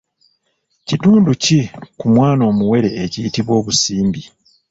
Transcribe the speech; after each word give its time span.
Kitundu 0.87 1.31
ki 1.43 1.59
ku 1.99 2.05
mwana 2.13 2.41
omuwere 2.51 2.89
ekiyitibwa 3.03 3.53
obusimbi? 3.59 4.21